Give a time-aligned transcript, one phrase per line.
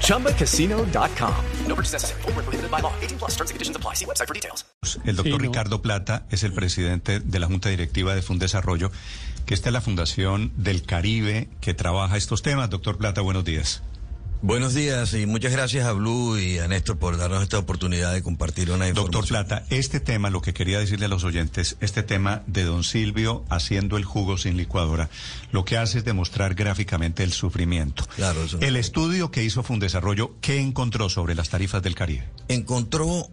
[0.00, 1.34] ChumbaCasino.com.
[1.66, 2.22] No purchase necessary.
[2.22, 2.92] Full prohibited by law.
[3.02, 3.94] 18 plus terms and conditions apply.
[3.94, 4.64] See website for details.
[5.04, 8.90] El doctor Ricardo Plata es el presidente de la Junta Directiva de Fundesarrollo,
[9.46, 12.70] que esta es la fundación del Caribe que trabaja estos temas.
[12.70, 13.82] Doctor Plata, buenos días.
[14.44, 18.22] Buenos días y muchas gracias a Blue y a Néstor por darnos esta oportunidad de
[18.22, 19.22] compartir una información.
[19.22, 22.84] Doctor Plata, este tema, lo que quería decirle a los oyentes, este tema de don
[22.84, 25.08] Silvio haciendo el jugo sin licuadora,
[25.50, 28.04] lo que hace es demostrar gráficamente el sufrimiento.
[28.16, 32.28] Claro, eso El estudio que hizo Fundesarrollo, ¿qué encontró sobre las tarifas del Caribe?
[32.48, 33.30] Encontró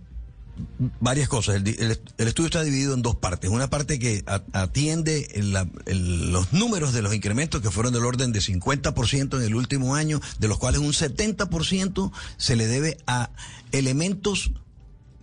[0.99, 1.55] varias cosas.
[1.55, 3.49] El, estudio está dividido en dos partes.
[3.49, 4.23] Una parte que
[4.53, 5.27] atiende
[5.87, 10.21] los números de los incrementos que fueron del orden de 50% en el último año,
[10.39, 13.29] de los cuales un 70% se le debe a
[13.71, 14.51] elementos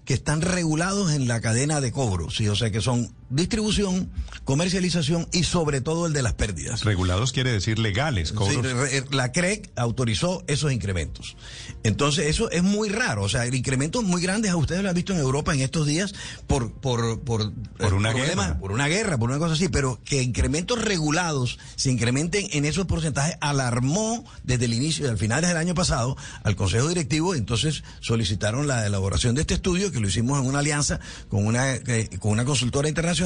[0.04, 2.48] que están regulados en la cadena de cobro, ¿sí?
[2.48, 4.10] o sea que son distribución,
[4.44, 6.84] comercialización y sobre todo el de las pérdidas.
[6.84, 8.32] Regulados quiere decir legales.
[8.48, 8.58] Sí,
[9.10, 11.36] la CREC autorizó esos incrementos.
[11.82, 15.12] Entonces eso es muy raro, o sea, incrementos muy grandes, a ustedes lo han visto
[15.12, 16.14] en Europa en estos días
[16.46, 20.00] por por por, por una problemas, guerra, por una guerra, por una cosa así, pero
[20.04, 25.56] que incrementos regulados se incrementen en esos porcentajes alarmó desde el inicio, al final del
[25.56, 30.40] año pasado, al Consejo Directivo, entonces solicitaron la elaboración de este estudio que lo hicimos
[30.40, 33.17] en una alianza con una eh, con una consultora internacional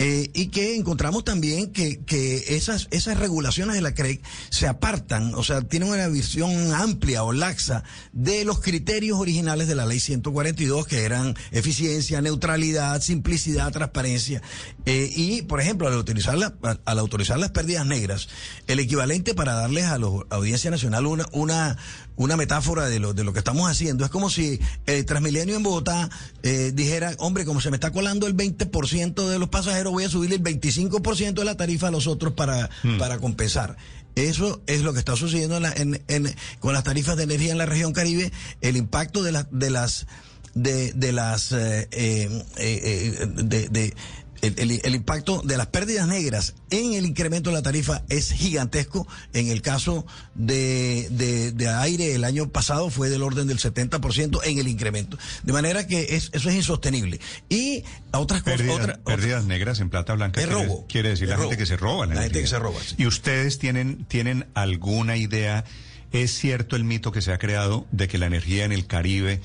[0.00, 5.34] Eh, y que encontramos también que, que esas, esas regulaciones de la CREC se apartan,
[5.34, 9.98] o sea, tienen una visión amplia o laxa de los criterios originales de la ley
[9.98, 14.40] 142, que eran eficiencia, neutralidad, simplicidad, transparencia.
[14.86, 18.28] Eh, y, por ejemplo, al autorizar, la, al autorizar las pérdidas negras,
[18.68, 21.76] el equivalente para darles a la Audiencia Nacional una, una,
[22.14, 25.64] una metáfora de lo, de lo que estamos haciendo, es como si el Transmilenio en
[25.64, 26.08] Bogotá
[26.44, 30.08] eh, dijera, hombre, como se me está colando el 20% de los pasajeros, voy a
[30.08, 32.98] subir el 25% de la tarifa a los otros para, mm.
[32.98, 33.76] para compensar.
[34.14, 37.52] Eso es lo que está sucediendo en la, en, en, con las tarifas de energía
[37.52, 40.06] en la región Caribe, el impacto de, la, de las
[40.54, 43.94] de, de las eh, eh, eh, de, de,
[44.42, 48.32] el, el, el, impacto de las pérdidas negras en el incremento de la tarifa es
[48.32, 49.06] gigantesco.
[49.32, 54.40] En el caso de, de, de aire, el año pasado fue del orden del 70%
[54.44, 55.18] en el incremento.
[55.42, 57.20] De manera que es, eso es insostenible.
[57.48, 58.58] Y otras cosas.
[58.58, 60.40] Pérdidas, otra, pérdidas otra, negras en plata blanca.
[60.40, 60.86] Es robo.
[60.88, 61.50] Quiere decir la robo.
[61.50, 62.06] gente que se roba.
[62.06, 62.78] La, la gente que se roba.
[62.84, 62.94] Sí.
[62.98, 65.64] Y ustedes tienen, tienen alguna idea.
[66.10, 69.42] ¿Es cierto el mito que se ha creado de que la energía en el Caribe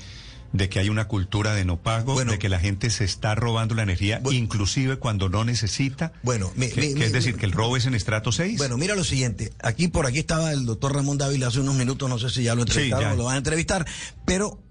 [0.54, 3.34] de que hay una cultura de no pago, bueno, de que la gente se está
[3.34, 6.12] robando la energía, bueno, inclusive cuando no necesita.
[6.22, 8.56] Bueno, mi, que, mi, que es decir, que el robo es en estrato 6.
[8.56, 9.52] Bueno, mira lo siguiente.
[9.60, 12.54] Aquí por aquí estaba el doctor Ramón Dávila hace unos minutos, no sé si ya
[12.54, 13.84] lo entrevistaron sí, o lo van a entrevistar,
[14.24, 14.62] pero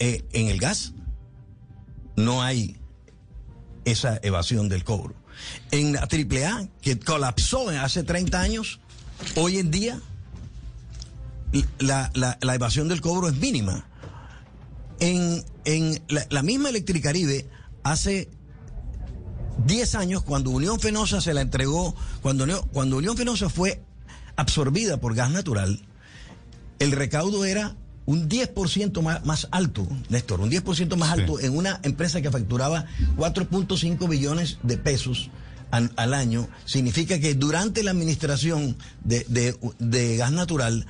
[0.00, 0.92] eh, en el gas
[2.16, 2.76] no hay
[3.84, 5.14] esa evasión del cobro.
[5.70, 8.80] En la AAA, que colapsó hace 30 años,
[9.36, 10.00] hoy en día
[11.78, 13.86] la, la, la evasión del cobro es mínima
[15.02, 17.48] en, en la, la, misma Electricaribe
[17.82, 18.30] hace
[19.66, 23.82] 10 años cuando Unión Fenosa se la entregó, cuando, cuando Unión Fenosa fue
[24.36, 25.80] absorbida por gas natural,
[26.78, 27.76] el recaudo era
[28.06, 32.86] un 10% más, más alto, Néstor, un 10% más alto en una empresa que facturaba
[33.16, 35.30] 4.5 billones de pesos
[35.72, 36.48] al, al, año.
[36.64, 40.86] Significa que durante la administración de, de, de gas natural,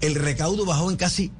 [0.00, 1.32] el recaudo bajó en casi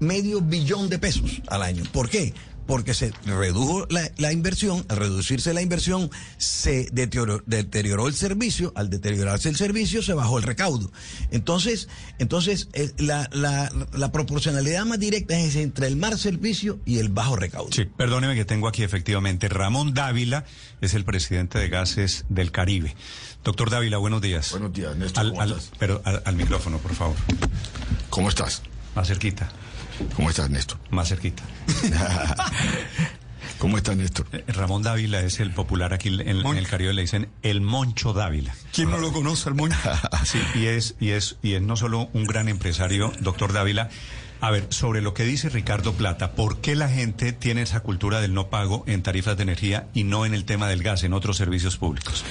[0.00, 1.84] medio billón de pesos al año.
[1.92, 2.34] ¿Por qué?
[2.66, 8.74] Porque se redujo la, la inversión, al reducirse la inversión se deterioró, deterioró, el servicio,
[8.76, 10.92] al deteriorarse el servicio se bajó el recaudo.
[11.30, 11.88] Entonces,
[12.18, 17.08] entonces eh, la, la, la, proporcionalidad más directa es entre el mal servicio y el
[17.08, 17.72] bajo recaudo.
[17.72, 20.44] Sí, perdóneme que tengo aquí efectivamente Ramón Dávila,
[20.82, 22.94] es el presidente de Gases del Caribe.
[23.44, 24.50] Doctor Dávila, buenos días.
[24.50, 25.24] Buenos días, Néstor.
[25.24, 27.16] Al, al, pero al, al micrófono, por favor.
[28.10, 28.60] ¿Cómo estás?
[28.94, 29.50] Más cerquita.
[30.16, 30.78] ¿Cómo estás, Néstor?
[30.90, 31.42] Más cerquita.
[33.58, 34.26] ¿Cómo estás, Néstor?
[34.46, 38.54] Ramón Dávila es el popular aquí en, en, el Caribe, le dicen el Moncho Dávila.
[38.72, 39.76] ¿Quién no lo conoce, el Moncho?
[40.24, 43.88] sí, y es, y, es, y es no solo un gran empresario, doctor Dávila.
[44.40, 48.20] A ver, sobre lo que dice Ricardo Plata, ¿por qué la gente tiene esa cultura
[48.20, 51.12] del no pago en tarifas de energía y no en el tema del gas, en
[51.12, 52.24] otros servicios públicos?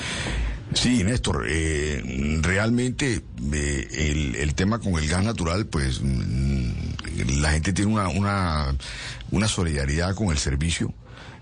[0.73, 3.21] Sí, Néstor, eh, realmente
[3.53, 8.75] eh, el, el, tema con el gas natural, pues mm, la gente tiene una, una,
[9.31, 10.93] una solidaridad con el servicio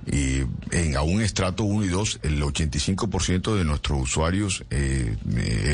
[0.05, 5.15] y en aún estrato 1 y 2, el 85% de nuestros usuarios eh,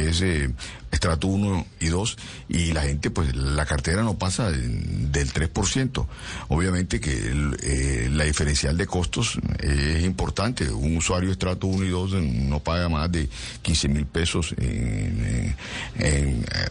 [0.07, 0.49] es eh,
[0.89, 2.17] estrato 1 y 2
[2.47, 6.07] y la gente, pues la cartera no pasa del 3%.
[6.47, 7.11] Obviamente que
[7.61, 10.69] eh, la diferencial de costos es importante.
[10.69, 13.27] Un usuario estrato 1 y 2 no paga más de
[13.61, 14.55] 15 mil pesos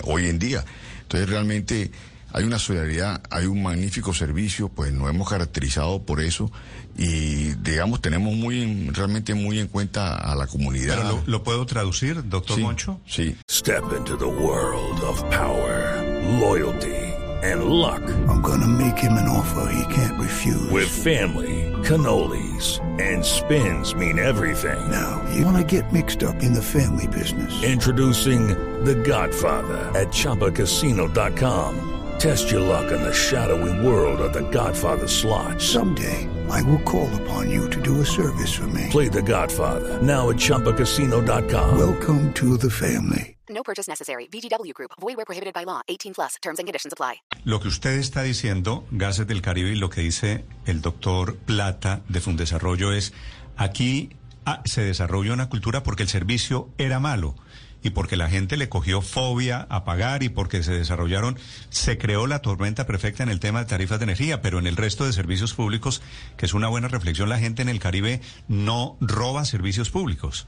[0.05, 0.65] hoy en día.
[1.03, 1.91] Entonces realmente
[2.33, 6.51] hay una solidaridad, hay un magnífico servicio, pues nos hemos caracterizado por eso
[6.97, 10.97] y digamos tenemos muy realmente muy en cuenta a la comunidad.
[10.97, 13.01] Pero lo, lo puedo traducir, doctor sí, Moncho.
[13.07, 13.37] Sí.
[13.51, 16.03] Step into the world of power,
[16.41, 17.11] loyalty
[17.43, 18.03] and luck.
[18.29, 20.71] I'm gonna make him an offer he can't refuse.
[20.71, 24.91] With family, cannolis and spins mean everything.
[24.91, 27.63] Now, you wanna get mixed up in the family business.
[27.63, 28.49] Introducing
[28.85, 32.00] The Godfather at chapacasino.com.
[32.21, 35.59] Test your luck in the shadowy world of the Godfather slot.
[35.59, 38.89] Someday, I will call upon you to do a service for me.
[38.91, 41.79] Play the Godfather, now at Chumpacasino.com.
[41.79, 43.39] Welcome to the family.
[43.49, 44.29] No purchase necessary.
[44.31, 44.91] VGW Group.
[45.01, 45.81] Void where prohibited by law.
[45.89, 46.37] 18 plus.
[46.43, 47.23] Terms and conditions apply.
[47.45, 52.03] Lo que usted está diciendo, Gases del Caribe, y lo que dice el doctor Plata
[52.11, 53.15] de Fundesarrollo es,
[53.57, 54.11] aquí
[54.45, 57.35] ah, se desarrolla una cultura porque el servicio era malo
[57.83, 61.39] y porque la gente le cogió fobia a pagar y porque se desarrollaron,
[61.71, 64.77] se creó la tormenta perfecta en el tema de tarifas de energía, pero en el
[64.77, 66.03] resto de servicios públicos,
[66.37, 70.47] que es una buena reflexión, la gente en el Caribe no roba servicios públicos.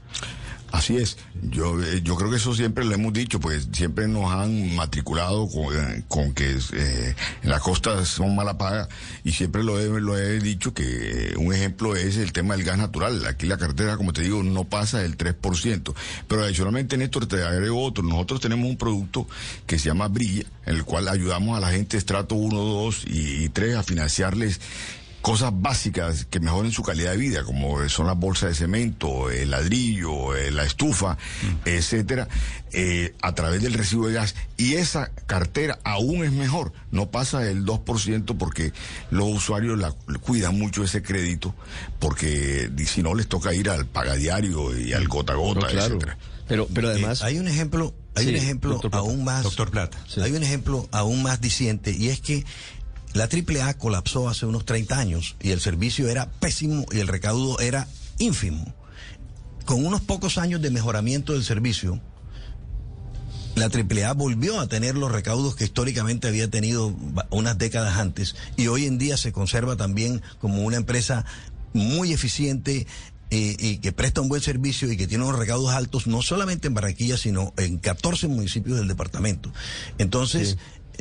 [0.73, 4.31] Así es, yo, eh, yo creo que eso siempre lo hemos dicho, pues siempre nos
[4.31, 8.89] han matriculado con, eh, con que eh, en la costa son mala paga
[9.23, 12.79] y siempre lo he, lo he dicho que un ejemplo es el tema del gas
[12.79, 13.23] natural.
[13.27, 15.93] Aquí la cartera, como te digo, no pasa del 3%.
[16.27, 18.03] Pero adicionalmente, Néstor, te agrego otro.
[18.03, 19.27] Nosotros tenemos un producto
[19.67, 23.49] que se llama Brilla, en el cual ayudamos a la gente estrato 1, 2 y
[23.49, 24.59] 3 a financiarles
[25.23, 29.51] cosas básicas que mejoren su calidad de vida, como son las bolsas de cemento, el
[29.51, 31.17] ladrillo, eh, la estufa,
[31.65, 32.27] etcétera,
[32.73, 34.35] eh, a través del recibo de gas.
[34.57, 38.73] Y esa cartera aún es mejor, no pasa del 2% porque
[39.11, 39.91] los usuarios la,
[40.21, 41.55] cuidan mucho ese crédito,
[41.99, 45.85] porque si no les toca ir al pagadiario y al gota a gota, No, claro.
[45.95, 46.17] etcétera.
[46.47, 47.21] Pero, pero Eh, además.
[47.23, 49.97] hay un ejemplo, hay Sí, un ejemplo aún más, Doctor Plata.
[50.21, 52.43] hay un ejemplo aún más diciente y es que
[53.13, 57.59] la AAA colapsó hace unos 30 años y el servicio era pésimo y el recaudo
[57.59, 57.87] era
[58.17, 58.73] ínfimo.
[59.65, 62.01] Con unos pocos años de mejoramiento del servicio,
[63.55, 66.93] la AAA volvió a tener los recaudos que históricamente había tenido
[67.29, 71.25] unas décadas antes y hoy en día se conserva también como una empresa
[71.73, 72.87] muy eficiente
[73.29, 76.67] eh, y que presta un buen servicio y que tiene unos recaudos altos no solamente
[76.67, 79.51] en Barranquilla sino en 14 municipios del departamento.
[79.97, 80.57] Entonces,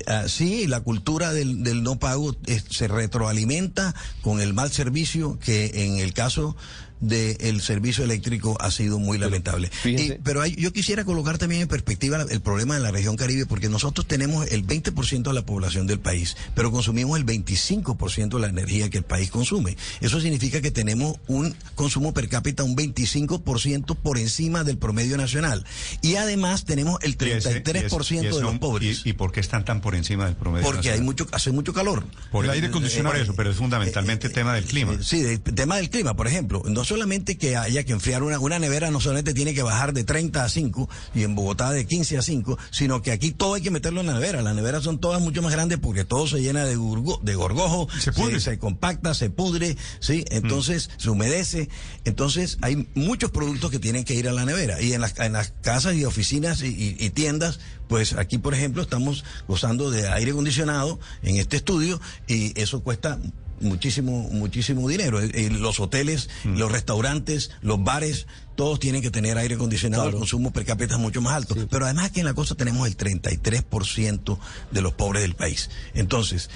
[0.06, 2.36] ah, sí, la cultura del, del no pago
[2.70, 6.56] se retroalimenta con el mal servicio que en el caso
[7.00, 9.72] del servicio eléctrico ha sido muy lamentable.
[9.84, 13.44] Y- pero hay- yo quisiera colocar también en perspectiva el problema de la región Caribe,
[13.44, 18.42] porque nosotros tenemos el 20% de la población del país, pero consumimos el 25% de
[18.42, 19.76] la energía que el país consume.
[20.00, 25.64] Eso significa que tenemos un consumo per cápita un 25% por encima del promedio nacional.
[26.02, 29.02] Y además tenemos el Y ese- 33% y ese- y de los ese- pobres.
[29.04, 30.64] ¿Y, y por qué están tan por encima del promedio?
[30.64, 32.04] porque hay mucho, hace mucho calor.
[32.30, 34.96] Por el aire Eh, acondicionado, eh, eso, pero es fundamentalmente eh, tema del clima.
[35.02, 36.62] Sí, tema del clima, por ejemplo.
[36.66, 40.04] No solamente que haya que enfriar una, una nevera, no solamente tiene que bajar de
[40.04, 43.60] 30 a 5 y en Bogotá de 15 a 5, sino que aquí todo hay
[43.62, 44.40] que meterlo en la nevera.
[44.40, 47.88] Las neveras son todas mucho más grandes porque todo se llena de, gurgo- de gorgojo,
[47.98, 48.40] Se pudre.
[48.40, 50.24] se, compacta, se pudre, ¿sí?
[50.30, 51.68] Entonces se humedece.
[52.04, 54.80] Entonces hay muchos productos que tienen que ir a la nevera.
[54.80, 57.58] Y en las, en las casas y oficinas y, y- y tiendas,
[57.88, 63.18] pues aquí, por ejemplo, estamos gozando de aire acondicionado en este estudio y eso cuesta
[63.62, 65.20] muchísimo, muchísimo dinero.
[65.20, 70.14] Eh, eh, los hoteles, los restaurantes, los bares, todos tienen que tener aire acondicionado, el
[70.14, 71.54] consumo per cápita es mucho más alto.
[71.70, 74.38] Pero además aquí en la costa tenemos el 33%
[74.70, 75.70] de los pobres del país.
[75.94, 76.50] Entonces,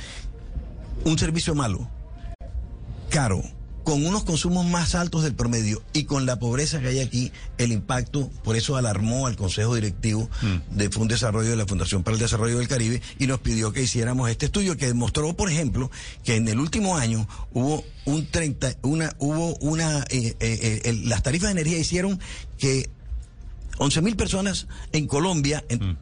[1.05, 1.89] un servicio malo,
[3.09, 3.43] caro,
[3.87, 7.71] con unos consumos más altos del promedio y con la pobreza que hay aquí, el
[7.71, 10.29] impacto, por eso alarmó al Consejo Directivo
[10.73, 13.83] de Fund Desarrollo de la Fundación para el Desarrollo del Caribe y nos pidió que
[13.85, 15.89] hiciéramos este estudio que demostró, por ejemplo,
[16.25, 21.09] que en el último año hubo un 30, una, hubo una, eh, eh, eh, el-
[21.09, 22.19] las tarifas de energía hicieron
[22.59, 22.91] que
[23.79, 25.97] 11 mil personas en Colombia en-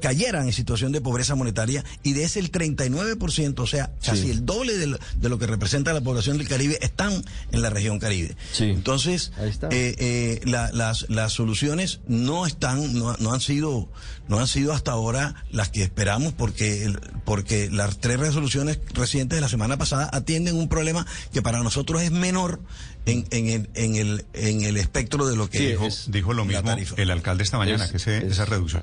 [0.00, 4.46] cayeran en situación de pobreza monetaria y de ese el 39%, o sea, casi el
[4.46, 8.36] doble de lo, que representa la población del Caribe, están en la región Caribe.
[8.58, 13.88] Entonces, eh, eh, las, las soluciones no están, no, no, han sido,
[14.28, 16.92] no han sido hasta ahora las que esperamos porque,
[17.24, 22.02] porque las tres resoluciones recientes de la semana pasada atienden un problema que para nosotros
[22.02, 22.60] es menor
[23.06, 26.76] en, en, el, en, el, en el espectro de lo que dijo, dijo lo mismo
[26.96, 28.82] el alcalde esta mañana, que esa reducción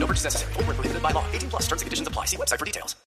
[0.00, 0.52] No purchase necessary.
[0.54, 1.24] Full prohibited by law.
[1.32, 2.24] 18 plus terms and conditions apply.
[2.24, 2.96] See website for details.